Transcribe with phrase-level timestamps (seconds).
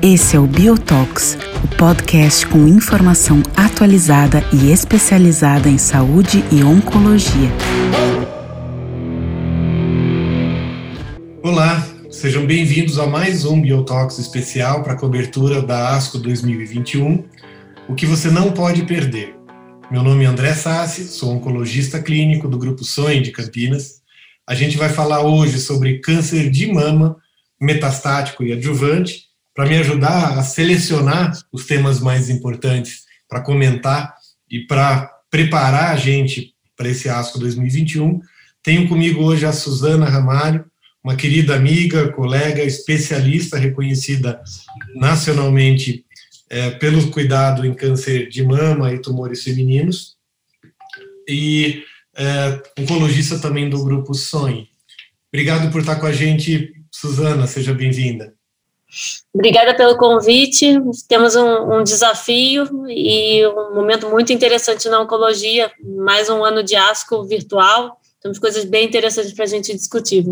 [0.00, 7.50] Esse é o Biotox, o podcast com informação atualizada e especializada em saúde e oncologia.
[11.42, 17.24] Olá, sejam bem-vindos a mais um Biotox especial para a cobertura da ASCO 2021,
[17.88, 19.37] o que você não pode perder.
[19.90, 24.02] Meu nome é André Sassi, sou oncologista clínico do Grupo Sonho de Campinas.
[24.46, 27.16] A gente vai falar hoje sobre câncer de mama
[27.58, 34.14] metastático e adjuvante para me ajudar a selecionar os temas mais importantes para comentar
[34.50, 38.20] e para preparar a gente para esse ASCO 2021.
[38.62, 40.66] Tenho comigo hoje a Suzana Ramalho,
[41.02, 44.38] uma querida amiga, colega, especialista reconhecida
[44.94, 46.04] nacionalmente
[46.50, 50.16] é, pelo cuidado em câncer de mama e tumores femininos,
[51.28, 51.82] e
[52.16, 54.68] é, oncologista também do grupo Sonhe.
[55.32, 58.34] Obrigado por estar com a gente, Suzana, seja bem-vinda.
[59.34, 60.80] Obrigada pelo convite.
[61.06, 65.70] Temos um, um, desafio e um momento muito interessante na oncologia.
[65.84, 68.00] Mais um ano de ASCO virtual.
[68.22, 70.24] Temos coisas bem interessantes para a gente discutir.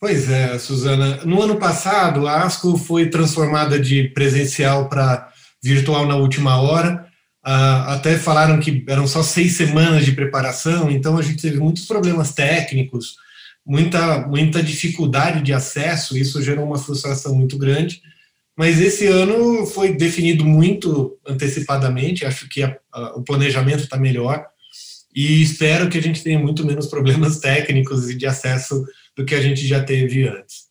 [0.00, 1.24] Pois é, Suzana.
[1.24, 5.29] No ano passado, a ASCO foi transformada de presencial para
[5.62, 7.06] virtual na última hora.
[7.44, 11.86] Uh, até falaram que eram só seis semanas de preparação, então a gente teve muitos
[11.86, 13.16] problemas técnicos
[13.70, 18.02] muita, muita dificuldade de acesso, isso gerou uma frustração muito grande.
[18.56, 24.44] Mas esse ano foi definido muito antecipadamente, acho que a, a, o planejamento está melhor
[25.14, 28.84] e espero que a gente tenha muito menos problemas técnicos e de acesso
[29.16, 30.69] do que a gente já teve antes.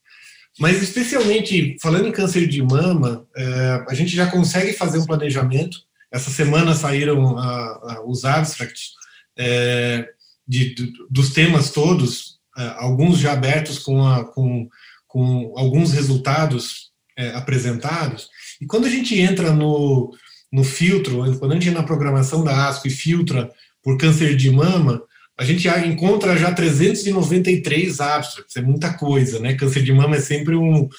[0.60, 5.78] Mas, especialmente falando em câncer de mama, é, a gente já consegue fazer um planejamento.
[6.12, 8.92] Essa semana saíram a, os abstracts
[9.38, 10.06] é,
[10.46, 14.68] de, de, dos temas todos, é, alguns já abertos com, a, com,
[15.08, 18.28] com alguns resultados é, apresentados.
[18.60, 20.14] E quando a gente entra no,
[20.52, 23.50] no filtro, quando a gente entra na programação da ASCO e filtra
[23.82, 25.02] por câncer de mama,
[25.40, 29.56] a gente encontra já 393 abstracts, é muita coisa, né?
[29.56, 30.90] Câncer de mama é sempre um,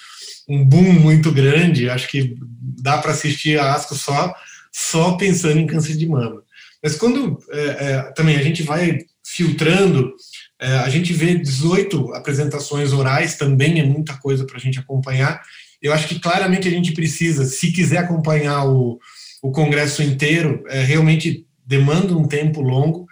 [0.48, 2.34] um boom muito grande, acho que
[2.80, 4.34] dá para assistir a ASCO só,
[4.72, 6.42] só pensando em câncer de mama.
[6.82, 10.14] Mas quando é, é, também a gente vai filtrando
[10.60, 15.40] é, a gente vê 18 apresentações orais, também é muita coisa para a gente acompanhar.
[15.80, 18.98] Eu acho que claramente a gente precisa, se quiser acompanhar o,
[19.42, 23.06] o congresso inteiro, é, realmente demanda um tempo longo.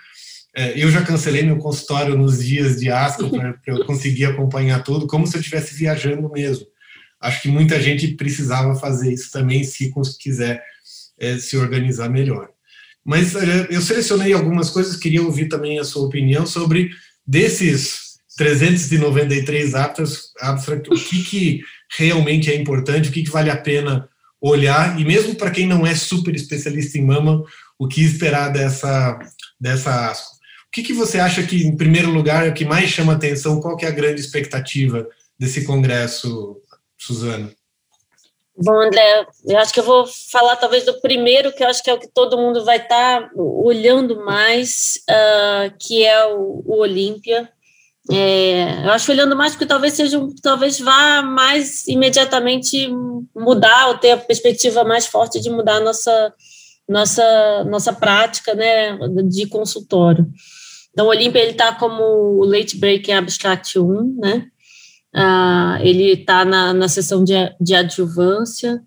[0.58, 5.06] É, eu já cancelei meu consultório nos dias de ASCO para eu conseguir acompanhar tudo,
[5.06, 6.66] como se eu estivesse viajando mesmo.
[7.20, 10.60] Acho que muita gente precisava fazer isso também, se quiser
[11.16, 12.48] é, se organizar melhor.
[13.04, 16.90] Mas é, eu selecionei algumas coisas, queria ouvir também a sua opinião sobre
[17.24, 21.60] desses 393 abstract, o que, que
[21.96, 24.08] realmente é importante, o que, que vale a pena
[24.40, 27.44] olhar, e mesmo para quem não é super especialista em mama,
[27.78, 29.16] o que esperar dessa,
[29.60, 30.37] dessa ASCO.
[30.68, 33.60] O que, que você acha que, em primeiro lugar, é o que mais chama atenção?
[33.60, 35.08] Qual que é a grande expectativa
[35.38, 36.60] desse congresso,
[36.96, 37.50] Suzana?
[38.60, 41.88] Bom, André, eu acho que eu vou falar talvez do primeiro, que eu acho que
[41.88, 46.80] é o que todo mundo vai estar tá olhando mais, uh, que é o, o
[46.80, 47.48] Olímpia.
[48.10, 52.88] É, eu acho olhando mais porque talvez seja talvez vá mais imediatamente
[53.36, 56.34] mudar ou ter a perspectiva mais forte de mudar a nossa
[56.88, 58.98] nossa nossa prática né
[59.28, 60.26] de consultório.
[60.98, 64.48] Então o ele está como o late break abstract 1, né?
[65.14, 68.82] Uh, ele está na, na sessão de, de adjuvância.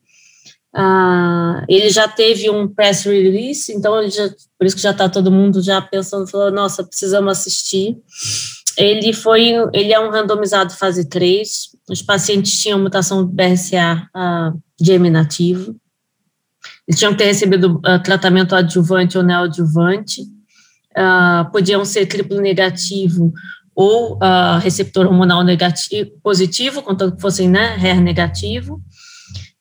[0.75, 4.29] Uh, ele já teve um press release, então já,
[4.59, 7.95] por isso que já está todo mundo já pensando, falando, nossa, precisamos assistir.
[8.77, 11.69] Ele foi, ele é um randomizado fase 3.
[11.89, 15.77] Os pacientes tinham mutação BRCA uh, germinativo.
[16.85, 20.23] Eles tinham que ter recebido uh, tratamento adjuvante ou neoadjuvante.
[20.91, 23.31] Uh, podiam ser triplo negativo
[23.75, 28.81] ou uh, receptor hormonal negativo, positivo, contanto que fossem né, HER negativo,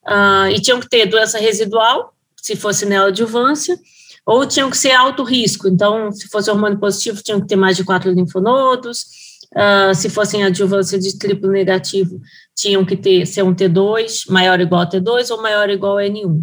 [0.06, 3.78] uh, e tinham que ter doença residual, se fosse neoadjuvância,
[4.26, 7.76] ou tinham que ser alto risco, então, se fosse hormônio positivo, tinham que ter mais
[7.76, 9.06] de quatro linfonodos,
[9.54, 12.20] uh, se fossem adjuvância de triplo negativo,
[12.54, 15.98] tinham que ter ser um T2 maior ou igual a T2 ou maior ou igual
[15.98, 16.42] a N1.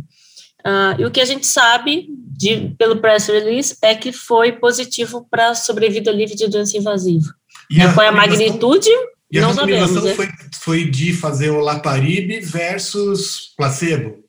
[0.67, 5.25] Uh, e o que a gente sabe de, pelo press release é que foi positivo
[5.31, 7.33] para sobrevida livre de doença invasiva.
[7.71, 8.89] E a, foi a magnitude?
[9.31, 10.13] E a recomendação né?
[10.13, 10.27] foi,
[10.59, 14.21] foi de fazer o Laparibe versus placebo.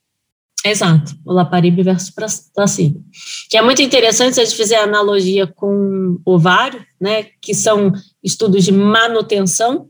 [0.64, 2.14] Exato, o Laparibe versus
[2.54, 3.02] placebo.
[3.50, 7.92] Que é muito interessante se a gente fizer analogia com ovário, né, que são
[8.22, 9.88] estudos de manutenção,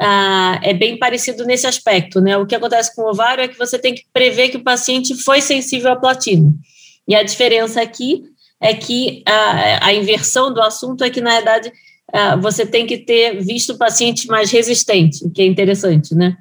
[0.00, 2.36] ah, é bem parecido nesse aspecto, né?
[2.36, 5.14] O que acontece com o ovário é que você tem que prever que o paciente
[5.22, 6.52] foi sensível à platina.
[7.06, 8.22] E a diferença aqui
[8.60, 11.72] é que a, a inversão do assunto é que, na verdade,
[12.12, 16.36] ah, você tem que ter visto o paciente mais resistente, que é interessante, né?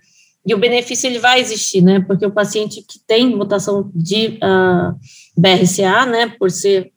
[0.46, 2.00] E o benefício ele vai existir, né?
[2.00, 4.94] Porque o paciente que tem mutação de ah,
[5.38, 6.92] BRCA, né, por ser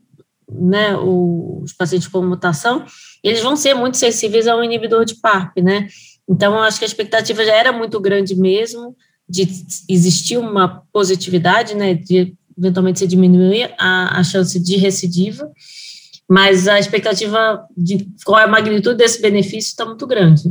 [0.51, 2.85] né, o, os pacientes com mutação,
[3.23, 5.89] eles vão ser muito sensíveis ao inibidor de PARP, né?
[6.29, 8.97] Então, acho que a expectativa já era muito grande mesmo
[9.29, 9.49] de
[9.89, 15.51] existir uma positividade, né, de eventualmente se diminuir a, a chance de recidiva,
[16.29, 20.43] mas a expectativa de qual é a magnitude desse benefício está muito grande.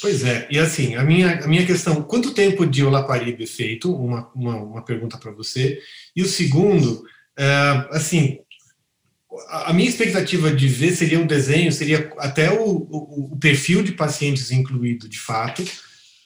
[0.00, 3.94] Pois é, e assim, a minha, a minha questão, quanto tempo de olaparib feito?
[3.94, 5.78] Uma, uma, uma pergunta para você.
[6.14, 7.04] E o segundo,
[7.38, 7.44] é,
[7.90, 8.38] assim,
[9.48, 13.92] a minha expectativa de ver seria um desenho, seria até o, o, o perfil de
[13.92, 15.64] pacientes incluído, de fato.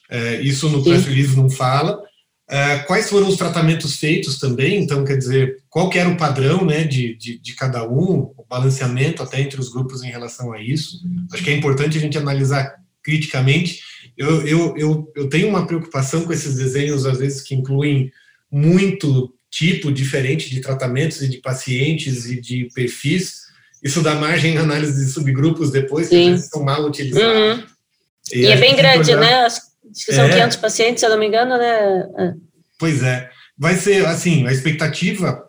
[0.08, 2.00] É, isso no press release não fala.
[2.49, 4.81] É, quais foram os tratamentos feitos também?
[4.81, 8.47] Então, quer dizer, qual que era o padrão né, de, de, de, cada um, o
[8.49, 11.00] balanceamento até entre os grupos em relação a isso.
[11.32, 13.81] Acho que é importante a gente analisar criticamente.
[14.17, 18.12] Eu, eu, eu, eu tenho uma preocupação com esses desenhos, às vezes, que incluem
[18.50, 23.47] muito tipo diferente de tratamentos e de pacientes e de perfis.
[23.82, 27.58] Isso dá margem à análise de subgrupos depois, que são mal utilizados.
[27.58, 27.64] Uhum.
[28.35, 29.20] E, e é bem grande, olhar...
[29.20, 29.35] né?
[29.47, 29.61] Acho
[30.05, 30.31] que são é...
[30.31, 32.06] 500 pacientes, se eu não me engano, né?
[32.19, 32.32] É.
[32.79, 33.31] Pois é.
[33.56, 35.43] Vai ser, assim, a expectativa,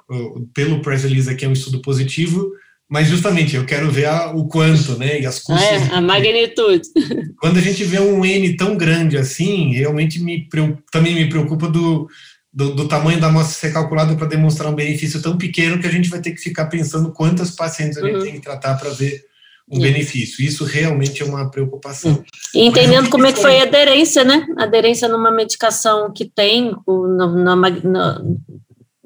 [0.54, 2.50] pelo press release aqui é um estudo positivo,
[2.90, 5.20] mas justamente eu quero ver a, o quanto, né?
[5.20, 5.92] E as custas.
[5.92, 6.88] É, a magnitude.
[7.42, 10.48] Quando a gente vê um N tão grande assim, realmente me
[10.90, 12.08] também me preocupa do,
[12.54, 15.92] do, do, tamanho da amostra ser calculada para demonstrar um benefício tão pequeno que a
[15.92, 18.24] gente vai ter que ficar pensando quantas pacientes a gente uhum.
[18.24, 19.26] tem que tratar para ver
[19.70, 20.44] um benefício.
[20.44, 22.24] Isso realmente é uma preocupação.
[22.56, 24.48] E entendendo como é que foi a aderência, né?
[24.58, 28.22] Aderência numa medicação que tem, na, na,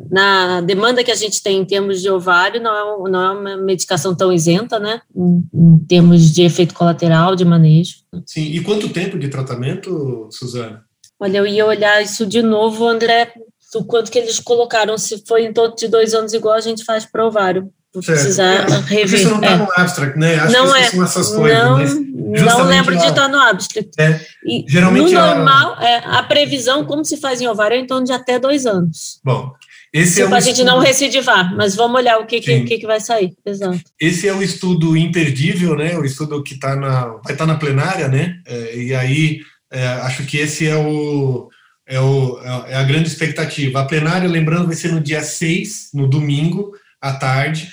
[0.10, 3.58] na, demanda que a gente tem em termos de ovário, não é, não é uma
[3.58, 5.02] medicação tão isenta, né?
[5.16, 7.96] Em, em termos de efeito colateral, de manejo.
[8.26, 10.86] Sim, e quanto tempo de tratamento, Suzana?
[11.22, 13.32] Olha, eu ia olhar isso de novo, André,
[13.76, 16.84] o quanto que eles colocaram, se foi em torno de dois anos, igual a gente
[16.84, 17.72] faz para ovário.
[17.94, 19.20] Vou precisar é, rever.
[19.20, 19.58] Isso não está é.
[19.58, 20.36] no abstract, né?
[20.36, 20.84] Acho não que é.
[20.84, 21.94] são essas coisas.
[21.94, 23.92] Não, não lembro de estar no abstract.
[24.00, 25.86] É, e geralmente no normal, a...
[25.86, 29.20] É, a previsão, como se faz em ovário, é em torno de até dois anos.
[29.24, 29.52] Bom,
[29.94, 30.68] esse se é a gente estudo...
[30.68, 33.34] não recidivar, mas vamos olhar o que, que, que, que, vai sair.
[33.46, 33.82] Exato.
[34.00, 35.98] Esse é o estudo imperdível, né?
[35.98, 38.38] O estudo que tá na, vai estar tá na plenária, né?
[38.48, 39.42] É, e aí
[39.72, 41.50] é, acho que esse é o,
[41.88, 43.80] é o é a grande expectativa.
[43.80, 47.70] A plenária, lembrando, vai ser no dia 6, no domingo, à tarde.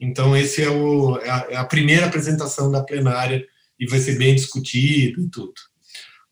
[0.00, 3.44] Então, esse é, o, é a, é a primeira apresentação da plenária
[3.78, 5.52] e vai ser bem discutido e tudo.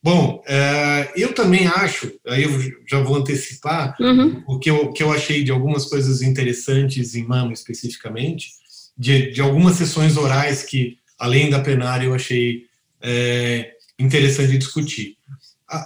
[0.03, 2.51] Bom, é, eu também acho, aí eu
[2.89, 4.43] já vou antecipar, uhum.
[4.47, 8.49] o que eu, que eu achei de algumas coisas interessantes em mama especificamente,
[8.97, 12.65] de, de algumas sessões orais que, além da plenária, eu achei
[13.03, 15.17] é, interessante discutir.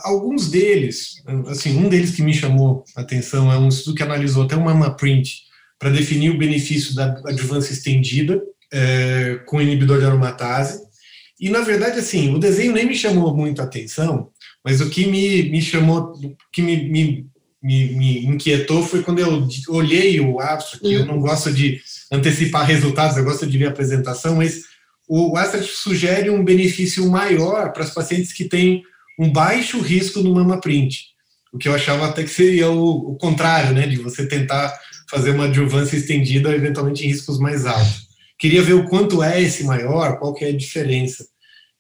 [0.02, 4.44] Alguns deles, assim, um deles que me chamou a atenção é um estudo que analisou
[4.44, 5.42] até uma mama print
[5.78, 10.84] para definir o benefício da adjuvância estendida é, com inibidor de aromatase,
[11.40, 14.30] e, na verdade, assim, o desenho nem me chamou muito a atenção,
[14.64, 17.26] mas o que me, me chamou, o que me, me,
[17.62, 21.80] me, me, inquietou foi quando eu olhei o abstract, eu não gosto de
[22.10, 24.62] antecipar resultados, eu gosto de ver a apresentação, mas
[25.08, 28.82] o abstract sugere um benefício maior para os pacientes que têm
[29.18, 31.06] um baixo risco no mama print,
[31.52, 34.76] o que eu achava até que seria o, o contrário, né, de você tentar
[35.08, 38.08] fazer uma adjuvância estendida, eventualmente em riscos mais altos.
[38.38, 41.26] Queria ver o quanto é esse maior, qual que é a diferença.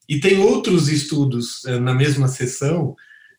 [0.08, 2.94] E tem outros estudos eh, na mesma sessão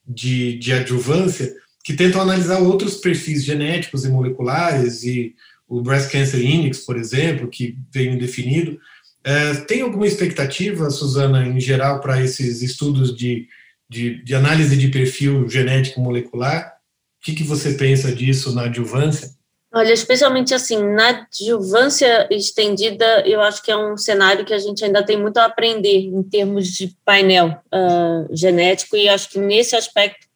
[0.06, 5.36] de, de adjuvância que tentam analisar outros perfis genéticos e moleculares, e
[5.68, 8.80] o Breast Cancer Index, por exemplo, que veio definido.
[9.26, 13.48] É, tem alguma expectativa, Suzana, em geral, para esses estudos de,
[13.90, 16.76] de, de, análise de perfil genético molecular?
[17.20, 19.32] O que, que você pensa disso na adjuvância?
[19.74, 24.86] Olha, especialmente assim, na adjuvância estendida, eu acho que é um cenário que a gente
[24.86, 29.76] ainda tem muito a aprender em termos de painel uh, genético, e acho que nesse
[29.76, 30.28] aspecto,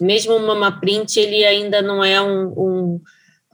[0.00, 3.00] mesmo o MamaPrint, ele ainda não é um, um,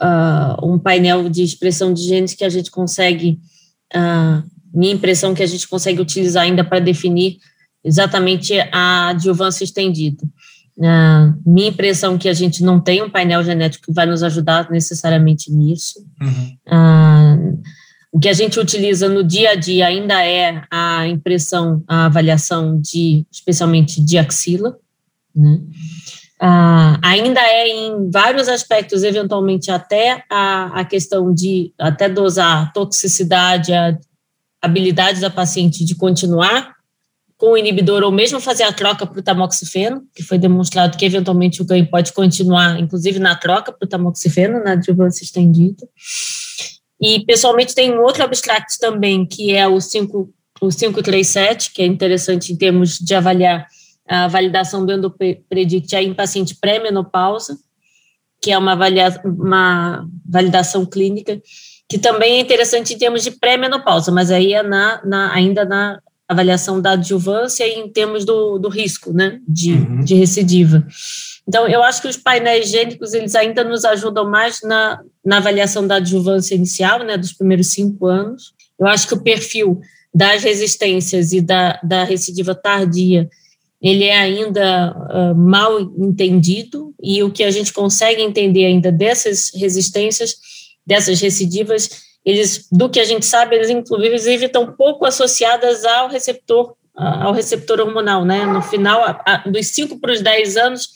[0.00, 3.40] uh, um painel de expressão de genes que a gente consegue,
[3.96, 7.38] uh, minha impressão é que a gente consegue utilizar ainda para definir
[7.84, 10.22] exatamente a adjuvância estendida.
[10.76, 14.22] Uh, minha impressão é que a gente não tem um painel genético que vai nos
[14.22, 16.04] ajudar necessariamente nisso.
[16.20, 16.56] Uhum.
[16.66, 17.62] Uh,
[18.10, 22.80] o que a gente utiliza no dia a dia ainda é a impressão, a avaliação
[22.80, 24.76] de, especialmente de axila,
[25.34, 25.60] né?
[26.40, 33.72] Ah, ainda é em vários aspectos, eventualmente até a, a questão de até dosar toxicidade,
[33.72, 33.98] a
[34.64, 36.74] habilidade da paciente de continuar
[37.36, 41.04] com o inibidor ou mesmo fazer a troca para o tamoxifeno, que foi demonstrado que
[41.04, 45.86] eventualmente o ganho pode continuar, inclusive na troca para o tamoxifeno, na adjuvância estendida.
[47.00, 51.86] E, pessoalmente, tem um outro abstract também, que é o, 5, o 537, que é
[51.86, 53.66] interessante em termos de avaliar
[54.08, 57.58] a validação do endopredict em paciente pré-menopausa,
[58.40, 61.40] que é uma, avalia, uma validação clínica,
[61.88, 66.00] que também é interessante em termos de pré-menopausa, mas aí é na, na, ainda na
[66.26, 70.00] avaliação da adjuvância e em termos do, do risco né, de, uhum.
[70.00, 70.86] de recidiva.
[71.46, 75.86] Então, eu acho que os painéis gênicos, eles ainda nos ajudam mais na, na avaliação
[75.86, 78.54] da adjuvância inicial, né, dos primeiros cinco anos.
[78.80, 79.80] Eu acho que o perfil
[80.14, 83.28] das resistências e da, da recidiva tardia,
[83.82, 89.50] ele é ainda uh, mal entendido, e o que a gente consegue entender ainda dessas
[89.54, 90.36] resistências,
[90.86, 91.88] dessas recidivas,
[92.24, 97.80] eles, do que a gente sabe, eles inclusive estão pouco associadas ao receptor, ao receptor
[97.80, 98.46] hormonal, né?
[98.46, 100.88] No final, a, a, dos 5 para os 10 anos,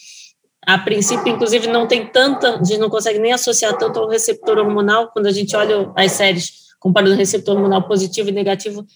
[0.67, 4.59] a princípio, inclusive, não tem tanta, a gente não consegue nem associar tanto ao receptor
[4.59, 8.87] hormonal, quando a gente olha as séries comparando receptor hormonal positivo e negativo,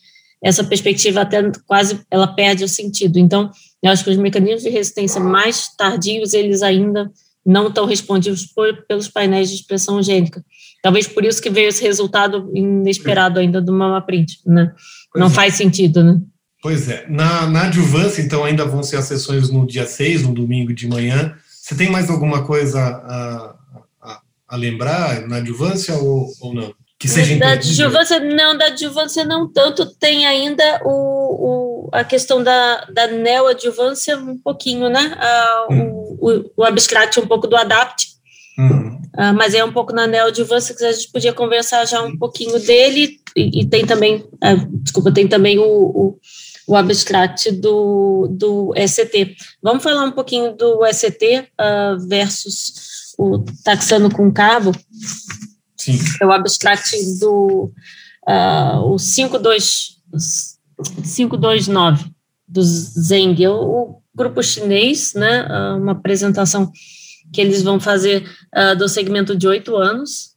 [0.42, 3.18] essa perspectiva até quase, ela perde o sentido.
[3.18, 3.50] Então,
[3.82, 7.10] eu acho que os mecanismos de resistência mais tardios, eles ainda
[7.44, 10.44] não estão respondidos por, pelos painéis de expressão gênica.
[10.82, 14.72] Talvez por isso que veio esse resultado inesperado ainda do mama print, né?
[15.12, 15.30] Pois não é.
[15.30, 16.20] faz sentido, né?
[16.62, 17.06] Pois é.
[17.08, 20.86] Na, na adjuvância, então, ainda vão ser as sessões no dia 6, no domingo de
[20.86, 23.54] manhã, você tem mais alguma coisa a,
[24.00, 26.74] a, a lembrar na adjuvância ou, ou não?
[26.98, 32.42] Que seja da adjuvância, não, da adjuvância não tanto, tem ainda o, o, a questão
[32.42, 35.16] da, da neoadjuvância um pouquinho, né?
[35.70, 36.18] Hum.
[36.20, 38.08] o, o, abstract um pouco do adapt,
[39.16, 42.58] ah, mas é um pouco na neoadjuvância que a gente podia conversar já um pouquinho
[42.60, 46.18] dele, e, e tem também, ah, desculpa, tem também o, o
[46.66, 49.36] o abstract do, do ST.
[49.62, 54.72] Vamos falar um pouquinho do ST uh, ah, versus o taxano com cabo?
[55.76, 55.98] Sim.
[56.20, 57.72] É o abstract do
[58.28, 58.98] uh, o
[60.82, 62.10] 529
[62.46, 66.70] do Zeng, é o grupo chinês, né, uh, uma apresentação
[67.32, 70.32] que eles vão fazer uh, do segmento de oito anos,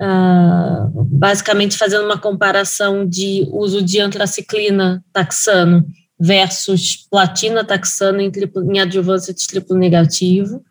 [0.00, 5.86] uh, basicamente fazendo uma comparação de uso de antraciclina taxano
[6.18, 10.62] versus platina taxano em, triplo, em adjuvância de triplo negativo.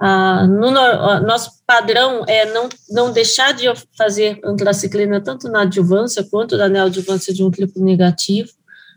[0.00, 0.70] Uh, no,
[1.26, 3.64] nosso padrão é não, não deixar de
[3.96, 8.50] fazer antraciclina tanto na adjuvância quanto na neoadjuvância de um triplo negativo,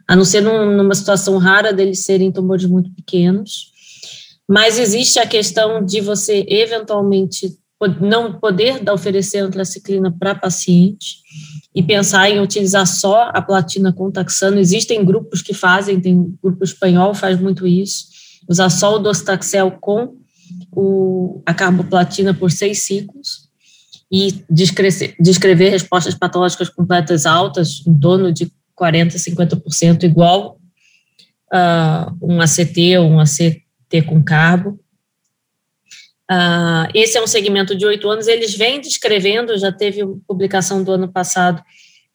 [0.06, 3.72] a não ser num, numa situação rara deles serem tumores muito pequenos.
[4.48, 7.58] Mas existe a questão de você eventualmente
[8.02, 11.20] não poder oferecer antraciclina para paciente
[11.74, 14.60] e pensar em utilizar só a platina com taxano.
[14.60, 18.06] Existem grupos que fazem, tem grupo espanhol faz muito isso,
[18.50, 20.19] usar só o docetaxel com
[20.72, 23.50] o, a carboplatina por seis ciclos
[24.12, 30.60] e descrever, descrever respostas patológicas completas altas, em torno de 40%, 50%, igual
[31.54, 34.80] uh, um ACT ou um ACT com carbo.
[36.32, 40.92] Uh, esse é um segmento de oito anos, eles vêm descrevendo, já teve publicação do
[40.92, 41.62] ano passado,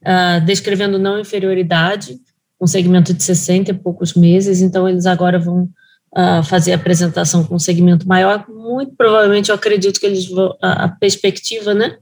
[0.02, 2.16] uh, descrevendo não inferioridade,
[2.60, 5.68] um segmento de 60 e poucos meses, então eles agora vão
[6.16, 10.56] uh, fazer a apresentação com um segmento maior, muito provavelmente eu acredito que eles vão,
[10.62, 11.98] a, a perspectiva, né,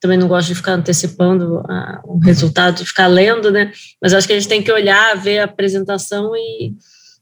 [0.00, 1.62] também não gosto de ficar antecipando
[2.04, 5.38] o resultado, de ficar lendo, né, mas acho que a gente tem que olhar, ver
[5.38, 6.74] a apresentação e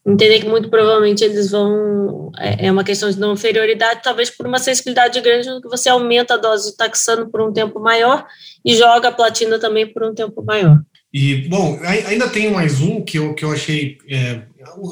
[0.07, 2.31] entender que muito provavelmente eles vão.
[2.39, 6.35] É, é uma questão de não inferioridade, talvez por uma sensibilidade grande, que você aumenta
[6.35, 8.27] a dose do taxano por um tempo maior
[8.65, 10.81] e joga a platina também por um tempo maior.
[11.13, 13.99] E, bom, ainda tem mais um que eu, que eu achei.
[14.09, 14.43] É,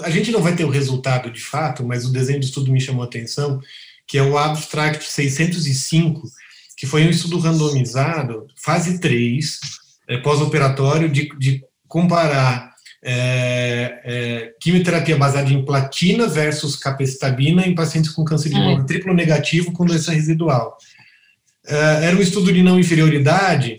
[0.03, 2.81] a gente não vai ter o resultado de fato, mas o desenho de estudo me
[2.81, 3.61] chamou a atenção,
[4.07, 6.23] que é o Abstract 605,
[6.77, 9.61] que foi um estudo randomizado, fase 3,
[10.09, 12.73] é, pós-operatório, de, de comparar
[13.05, 19.15] é, é, quimioterapia baseada em platina versus capecitabina em pacientes com câncer de mama triplo
[19.15, 20.77] negativo com doença residual.
[21.65, 23.79] É, era um estudo de não inferioridade,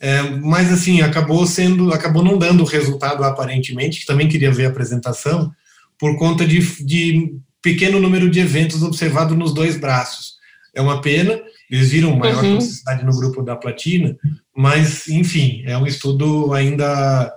[0.00, 4.64] é, mas assim acabou sendo, acabou não dando o resultado aparentemente, que também queria ver
[4.64, 5.52] a apresentação,
[5.98, 10.36] por conta de, de pequeno número de eventos observados nos dois braços.
[10.74, 11.38] É uma pena.
[11.70, 12.54] eles viram maior uhum.
[12.54, 14.16] toxicidade no grupo da platina,
[14.56, 17.30] mas, enfim, é um estudo ainda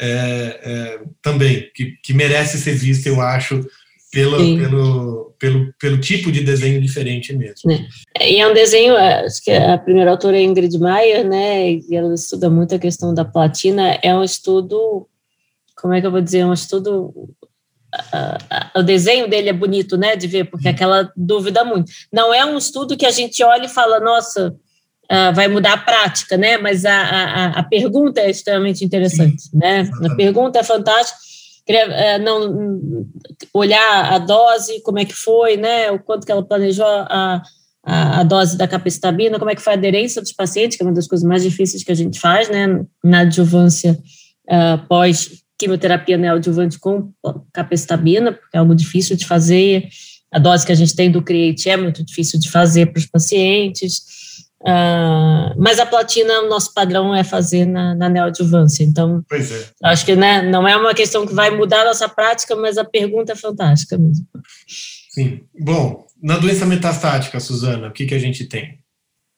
[0.00, 3.64] é, é, também que, que merece ser visto, eu acho,
[4.10, 7.70] pelo, pelo, pelo, pelo tipo de desenho diferente mesmo.
[8.18, 8.30] É.
[8.30, 11.94] E é um desenho, é, acho que a primeira autora é Ingrid Mayer, né, e
[11.94, 15.06] ela estuda muito a questão da platina, é um estudo,
[15.76, 17.12] como é que eu vou dizer, é um estudo
[18.76, 21.90] o desenho dele é bonito, né, de ver, porque aquela dúvida muito.
[22.12, 24.54] Não é um estudo que a gente olha e fala, nossa,
[25.10, 29.56] uh, vai mudar a prática, né, mas a, a, a pergunta é extremamente interessante, Sim,
[29.56, 30.12] né, exatamente.
[30.12, 31.18] a pergunta é fantástica,
[31.68, 33.06] queria uh, não
[33.52, 37.42] olhar a dose, como é que foi, né, o quanto que ela planejou a,
[37.84, 40.86] a, a dose da capecitabina, como é que foi a aderência dos pacientes, que é
[40.86, 43.98] uma das coisas mais difíceis que a gente faz, né, na adjuvância
[44.48, 47.12] uh, pós quimioterapia neoadjuvante com
[47.52, 49.88] capecitabina, porque é algo difícil de fazer.
[50.32, 53.06] A dose que a gente tem do CREATE é muito difícil de fazer para os
[53.06, 54.02] pacientes.
[54.60, 58.82] Uh, mas a platina, o nosso padrão é fazer na, na neoadjuvância.
[58.82, 59.38] Então, é.
[59.84, 62.84] acho que né, não é uma questão que vai mudar a nossa prática, mas a
[62.84, 64.26] pergunta é fantástica mesmo.
[65.10, 65.42] Sim.
[65.58, 68.78] Bom, na doença metastática, Suzana, o que, que a gente tem?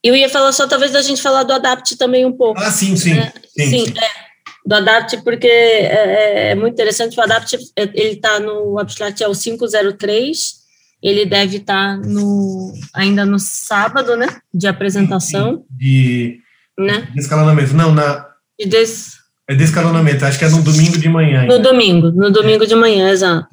[0.02, 2.60] Eu ia falar só, talvez, da gente falar do ADAPT também um pouco.
[2.60, 3.14] Ah, sim, sim.
[3.14, 3.30] Né?
[3.56, 3.94] Sim, sim, sim.
[3.98, 4.30] É
[4.64, 9.28] do ADAPT, porque é, é, é muito interessante, o ADAPT, ele está no abstract, é
[9.28, 10.59] o 503,
[11.02, 15.64] ele deve estar no, ainda no sábado, né, de apresentação.
[15.70, 16.38] De,
[16.78, 17.08] né?
[17.12, 18.26] de escalonamento, não, na...
[18.58, 19.18] De des...
[19.48, 21.40] É de escalonamento, acho que é no domingo de manhã.
[21.40, 21.56] Ainda.
[21.56, 22.66] No domingo, no domingo é.
[22.66, 23.48] de manhã, exato.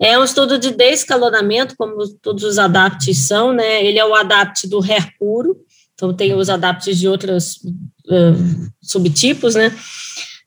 [0.00, 3.84] É um estudo de descalonamento, como todos os adapts são, né?
[3.84, 5.56] Ele é o adapt do hair puro,
[5.94, 7.56] então tem os adapts de outros
[8.06, 9.72] uh, subtipos, né?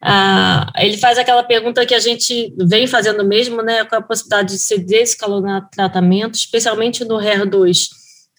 [0.04, 3.86] Ah, ele faz aquela pergunta que a gente vem fazendo mesmo, né?
[3.86, 7.90] Qual a possibilidade de se descalonar tratamento, especialmente no HER2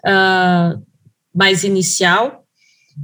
[0.05, 0.77] ah,
[1.35, 2.45] mais inicial.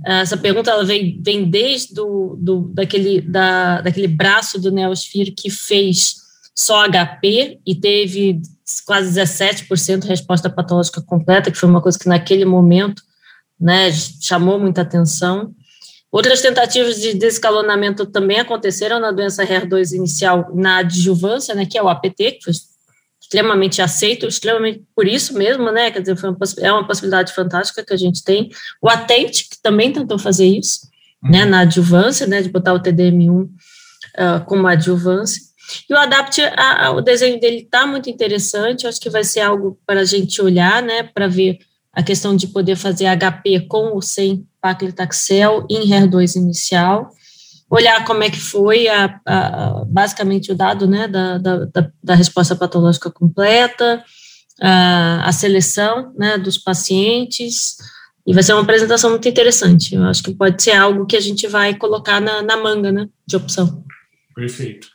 [0.05, 5.31] Ah, essa pergunta ela vem, vem desde do, do, daquele, da, daquele braço do Neosphere
[5.31, 6.17] que fez
[6.55, 8.43] só HP e teve
[8.85, 13.01] quase 17% de resposta patológica completa, que foi uma coisa que naquele momento
[13.59, 13.91] né,
[14.21, 15.55] chamou muita atenção.
[16.11, 21.83] Outras tentativas de descalonamento também aconteceram na doença HER2 inicial na adjuvância, né, que é
[21.83, 22.53] o APT, que foi
[23.21, 27.93] extremamente aceito, extremamente por isso mesmo, né, quer dizer, uma, é uma possibilidade fantástica que
[27.93, 28.49] a gente tem.
[28.81, 30.81] O ATENT, que também tentou fazer isso,
[31.23, 31.31] uhum.
[31.31, 33.51] né, na adjuvância, né, de botar o TDM1 uh,
[34.17, 35.43] ah, como adjuvância.
[35.91, 39.41] E o ADAPT, a, a, o desenho dele está muito interessante, acho que vai ser
[39.41, 41.59] algo para a gente olhar, né, para ver
[41.93, 47.11] a questão de poder fazer HP com ou sem paclitaxel em HER2 inicial,
[47.71, 52.57] olhar como é que foi a, a, basicamente o dado né, da, da, da, resposta
[52.57, 54.03] patológica completa,
[54.61, 57.77] a, a seleção né, dos pacientes,
[58.27, 59.95] e vai ser uma apresentação muito interessante.
[59.95, 63.09] Eu acho que pode ser algo que a gente vai colocar na, na manga né,
[63.27, 63.85] de opção.
[64.35, 64.89] Perfeito.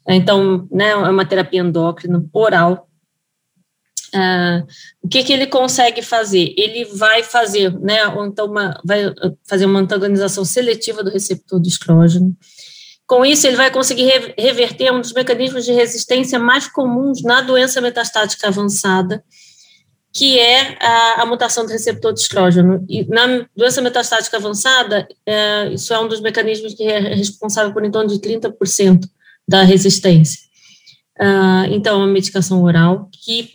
[0.09, 2.87] Então, né, é uma terapia endócrina oral
[4.15, 4.65] Uh,
[5.03, 6.55] o que, que ele consegue fazer?
[6.57, 9.13] Ele vai fazer, né, então uma, vai
[9.47, 12.37] fazer uma antagonização seletiva do receptor do estrógeno.
[13.07, 17.81] Com isso, ele vai conseguir reverter um dos mecanismos de resistência mais comuns na doença
[17.81, 19.23] metastática avançada,
[20.13, 22.85] que é a, a mutação do receptor de estrógeno.
[22.89, 27.85] E na doença metastática avançada, uh, isso é um dos mecanismos que é responsável por
[27.85, 29.07] em torno de 30%
[29.47, 30.41] da resistência.
[31.21, 33.53] Uh, então, é uma medicação oral que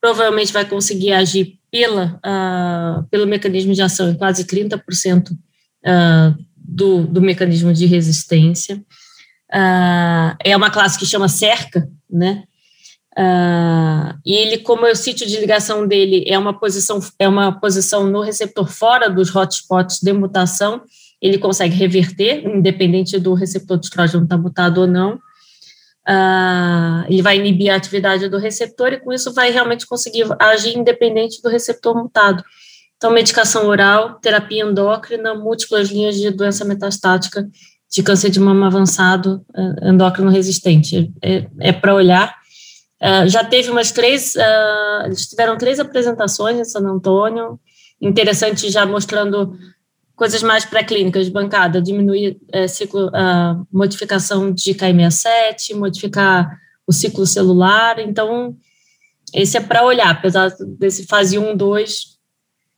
[0.00, 7.06] provavelmente vai conseguir agir pela, uh, pelo mecanismo de ação em quase 30% uh, do,
[7.06, 8.76] do mecanismo de resistência.
[9.52, 12.44] Uh, é uma classe que chama cerca, né?
[13.16, 17.50] Uh, e ele, como é o sítio de ligação dele é uma posição é uma
[17.50, 20.82] posição no receptor fora dos hotspots de mutação,
[21.22, 25.14] ele consegue reverter, independente do receptor de estrógeno estar mutado ou não.
[26.06, 30.76] uh, ele vai inibir a atividade do receptor e com isso vai realmente conseguir agir
[30.76, 32.44] independente do receptor mutado.
[32.96, 37.46] Então, medicação oral, terapia endócrina, múltiplas linhas de doença metastática
[37.90, 41.12] de câncer de mama avançado uh, endócrino resistente.
[41.22, 42.34] É, é para olhar.
[43.00, 47.60] Uh, já teve umas três, uh, eles tiveram três apresentações em San Antônio,
[48.00, 49.56] interessante já mostrando
[50.14, 57.98] coisas mais pré-clínicas bancada, diminuir é, ciclo, a modificação de KM67, modificar o ciclo celular,
[57.98, 58.56] então
[59.34, 62.15] esse é para olhar, apesar desse fase 1, 2,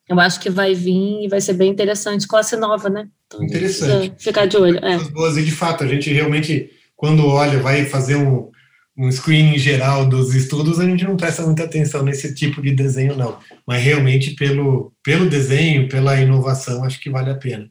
[0.08, 3.08] eu acho que vai vir e vai ser bem interessante, classe nova, né?
[3.26, 4.14] Então, interessante.
[4.18, 4.78] Ficar de olho.
[4.78, 4.98] É.
[5.10, 8.50] Boas, e de fato, a gente realmente, quando olha, vai fazer um,
[8.96, 13.16] um screening geral dos estudos, a gente não presta muita atenção nesse tipo de desenho,
[13.16, 13.38] não.
[13.66, 17.70] Mas realmente, pelo, pelo desenho, pela inovação, acho que vale a pena.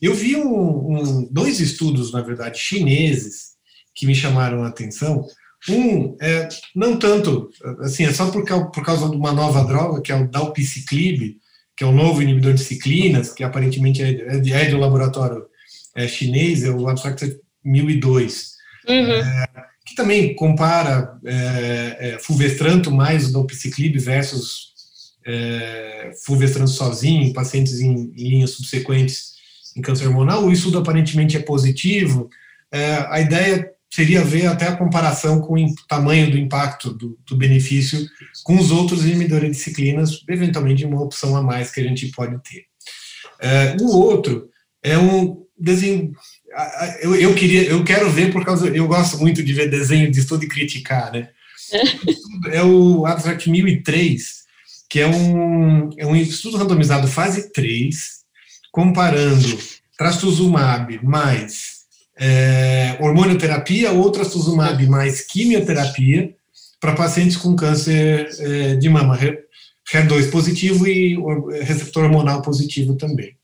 [0.00, 3.54] Eu vi um, um, dois estudos, na verdade, chineses,
[3.94, 5.26] que me chamaram a atenção.
[5.68, 10.12] Um, é, não tanto, assim, é só por, por causa de uma nova droga, que
[10.12, 11.36] é o dalpiciclib,
[11.76, 15.46] que é o novo inibidor de ciclinas, que aparentemente é, é de, é um laboratório
[15.94, 18.52] é, chinês, é o Abstract 1002,
[18.88, 19.12] uhum.
[19.12, 19.46] é,
[19.86, 24.74] que também compara é, é, fulvestranto mais o dalpiciclib versus
[26.26, 29.32] fulvestranto sozinho em pacientes em, em, linhas subsequentes
[29.74, 30.44] em câncer hormonal.
[30.44, 32.28] O estudo aparentemente é positivo.
[33.08, 38.04] A ideia seria ver até a comparação com o tamanho do impacto do, do benefício
[38.42, 42.36] com os outros inibidores de ciclinas, eventualmente uma opção a mais que a gente pode
[42.42, 42.64] ter.
[43.40, 44.50] É, o outro
[44.82, 46.10] é um desenho.
[47.02, 50.18] Eu, eu, queria, eu quero ver por causa, eu gosto muito de ver desenho de
[50.18, 51.28] estudo e criticar, né?
[52.50, 54.42] É o Abstract 1003,
[54.90, 57.94] que é um, é um estudo randomizado fase 3,
[58.72, 59.56] comparando
[59.96, 61.73] trastuzumab mais
[62.16, 66.34] é, hormonioterapia ou trastuzumab mais quimioterapia
[66.80, 71.16] para pacientes com câncer é, de mama, HER2 positivo e
[71.62, 73.36] receptor hormonal positivo também.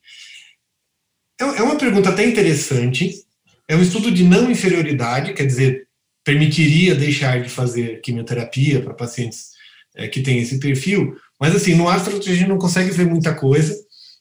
[1.41, 3.25] É, é uma pergunta até interessante.
[3.67, 5.87] É um estudo de não inferioridade, quer dizer,
[6.25, 9.51] permitiria deixar de fazer quimioterapia para pacientes
[9.97, 13.35] é, que têm esse perfil, mas assim, no astro a gente não consegue ver muita
[13.35, 13.75] coisa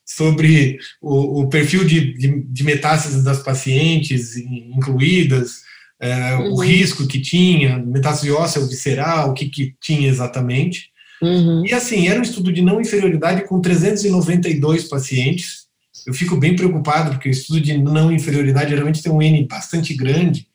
[0.10, 5.62] sobre o, o perfil de, de, de, metástases das pacientes incluídas,
[6.02, 6.54] é, uhum.
[6.54, 10.90] o risco que tinha, metástase óssea ou visceral, o que, que tinha exatamente.
[11.22, 11.64] Uhum.
[11.64, 15.68] E assim, era um estudo de não inferioridade com 392 pacientes.
[16.08, 19.94] Eu fico bem preocupado, porque o estudo de não inferioridade geralmente tem um N bastante
[19.94, 20.48] grande,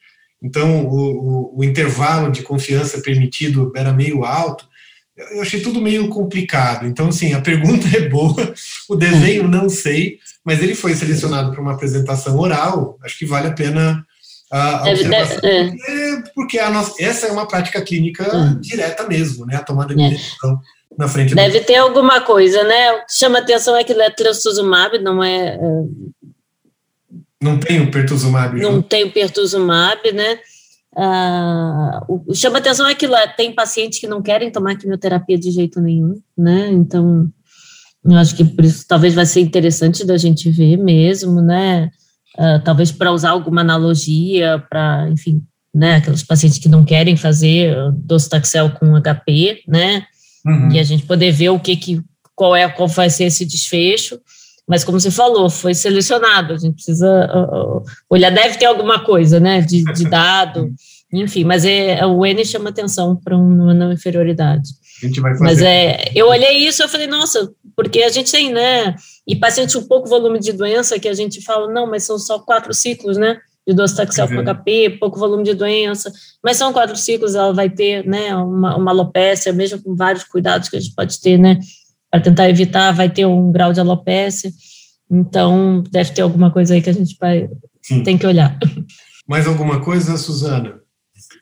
[0.42, 4.68] então o, o, o intervalo de confiança permitido era meio alto
[5.16, 6.86] eu achei tudo meio complicado.
[6.86, 8.54] Então, assim, a pergunta é boa,
[8.88, 13.48] o desenho não sei, mas ele foi selecionado para uma apresentação oral, acho que vale
[13.48, 14.04] a pena
[14.50, 15.64] a, observação, é.
[15.68, 18.60] porque, porque a nossa, essa é uma prática clínica hum.
[18.60, 20.10] direta mesmo, né, a tomada de é.
[20.10, 20.60] decisão
[20.96, 21.66] na frente Deve do...
[21.66, 25.56] ter alguma coisa, né, o que chama atenção é que é trastuzumab, não é...
[25.56, 25.58] é
[27.42, 28.58] não tem o pertuzumab.
[28.58, 28.88] Não junto.
[28.88, 30.38] tem o pertuzumab, né,
[30.96, 35.50] Uh, o, chama atenção é que lá tem pacientes que não querem tomar quimioterapia de
[35.50, 36.70] jeito nenhum, né?
[36.70, 37.28] Então,
[38.04, 41.90] eu acho que por isso talvez vai ser interessante da gente ver mesmo, né?
[42.38, 45.42] Uh, talvez para usar alguma analogia para, enfim,
[45.74, 45.96] né?
[45.96, 50.04] Aqueles pacientes que não querem fazer docetaxel com HP, né?
[50.46, 50.72] Uhum.
[50.72, 52.00] E a gente poder ver o que que
[52.34, 54.20] qual é qual vai ser esse desfecho.
[54.66, 56.54] Mas como você falou, foi selecionado.
[56.54, 57.28] A gente precisa
[58.08, 60.72] olhar, deve ter alguma coisa, né, de, de dado,
[61.12, 61.44] enfim.
[61.44, 64.70] Mas é, o N chama atenção para uma não inferioridade.
[65.02, 65.44] A gente vai fazer.
[65.44, 68.94] Mas é, eu olhei isso, eu falei, nossa, porque a gente tem, né,
[69.26, 72.38] e paciente com pouco volume de doença que a gente fala, não, mas são só
[72.38, 73.38] quatro ciclos, né?
[73.66, 78.06] de docetaxel com HP, pouco volume de doença, mas são quatro ciclos, ela vai ter,
[78.06, 81.58] né, uma, uma alopécia, mesmo com vários cuidados que a gente pode ter, né,
[82.14, 84.52] para tentar evitar, vai ter um grau de alopecia.
[85.10, 87.48] Então, deve ter alguma coisa aí que a gente vai
[87.82, 88.04] Sim.
[88.04, 88.56] tem que olhar.
[89.26, 90.80] Mais alguma coisa, Suzana?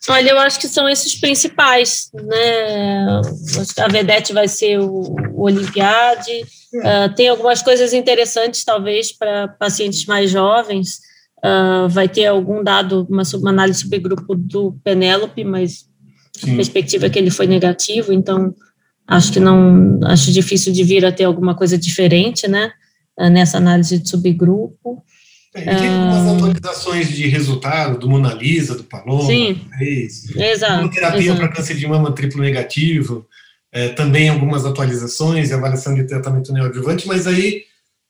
[0.08, 3.20] Olha, eu acho que são esses principais, né?
[3.60, 6.42] Acho que a Vedete vai ser o, o Olimpiade.
[6.74, 7.04] É.
[7.04, 11.00] Uh, tem algumas coisas interessantes, talvez, para pacientes mais jovens.
[11.44, 15.84] Uh, vai ter algum dado, uma, uma análise subgrupo do Penélope, mas
[16.34, 16.54] Sim.
[16.54, 18.54] a perspectiva é que ele foi negativo, então
[19.16, 22.72] Acho que não, acho difícil de vir a ter alguma coisa diferente, né?
[23.18, 25.04] Ah, nessa análise de subgrupo.
[25.54, 30.34] É, tem algumas ah, atualizações de resultado do Mona Lisa, do Paloma, sim, fez.
[30.34, 30.88] exato.
[30.88, 33.26] Terapia para câncer de mama triplo negativo,
[33.70, 37.64] é, também algumas atualizações e avaliação de tratamento neoadjuvante, mas aí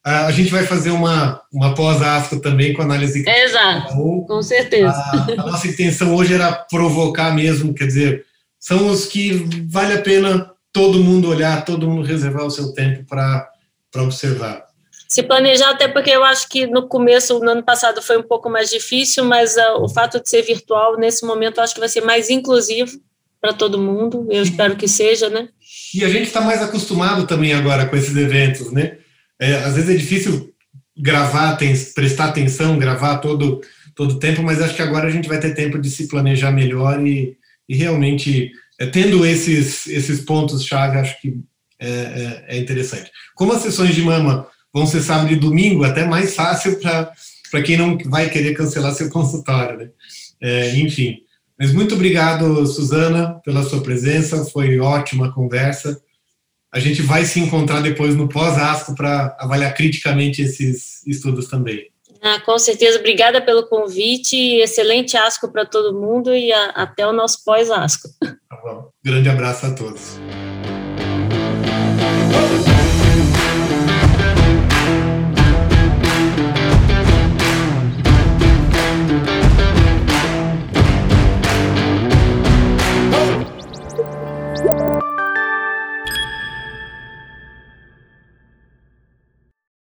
[0.04, 3.24] a gente vai fazer uma, uma pós-asco também com análise.
[3.28, 3.94] Exato,
[4.26, 4.92] com certeza.
[4.92, 8.24] A, a, nossa intenção hoje era provocar mesmo, quer dizer,
[8.58, 13.04] são os que vale a pena todo mundo olhar, todo mundo reservar o seu tempo
[13.04, 13.48] para
[13.96, 14.64] observar.
[15.08, 18.48] Se planejar, até porque eu acho que no começo, no ano passado, foi um pouco
[18.48, 22.00] mais difícil, mas uh, o fato de ser virtual, nesse momento, acho que vai ser
[22.00, 22.98] mais inclusivo
[23.38, 24.26] para todo mundo.
[24.30, 25.48] Eu espero que seja, né?
[25.94, 28.96] E a gente está mais acostumado também agora com esses eventos, né?
[29.38, 30.54] É, às vezes é difícil
[30.96, 33.60] gravar, tem, prestar atenção, gravar todo
[33.94, 37.06] todo tempo, mas acho que agora a gente vai ter tempo de se planejar melhor
[37.06, 37.36] e,
[37.68, 38.50] e realmente
[38.92, 41.38] tendo esses esses pontos chave, acho que
[41.78, 43.10] é, é, é, interessante.
[43.34, 47.76] Como as sessões de mama vão ser sábado e domingo, até mais fácil para quem
[47.76, 49.90] não vai querer cancelar seu consultório, né?
[50.40, 51.18] É, enfim.
[51.58, 56.00] Mas muito obrigado, Suzana, pela sua presença, foi ótima a conversa
[56.72, 61.91] a gente vai se encontrar depois no pós-ASCO para avaliar criticamente esses estudos também.
[62.22, 67.12] Ah, com certeza, obrigada pelo convite, excelente ASCO para todo mundo e a, até o
[67.12, 68.08] nosso pós-ASCO.
[68.20, 68.90] Tá bom.
[69.04, 70.20] Grande abraço a todos.